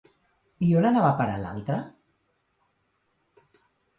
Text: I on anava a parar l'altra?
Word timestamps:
I 0.67 0.69
on 0.79 0.87
anava 0.89 1.05
a 1.09 1.17
parar 1.19 1.35
l'altra? 1.43 1.77